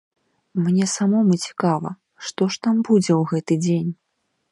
[0.67, 1.91] Мне самому цікава,
[2.29, 3.91] што ж там будзе ў гэты дзень.